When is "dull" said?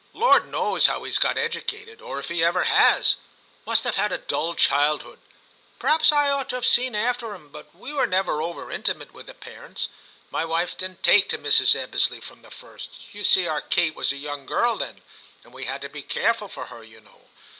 4.17-4.55